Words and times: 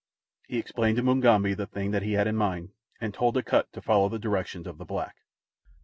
He 0.47 0.57
explained 0.57 0.97
to 0.97 1.03
Mugambi 1.03 1.53
the 1.53 1.67
thing 1.67 1.91
that 1.91 2.01
he 2.01 2.13
had 2.13 2.25
in 2.25 2.35
mind, 2.35 2.71
and 2.99 3.13
told 3.13 3.37
Akut 3.37 3.71
to 3.73 3.83
follow 3.83 4.09
the 4.09 4.17
directions 4.17 4.65
of 4.65 4.79
the 4.79 4.83
black. 4.85 5.15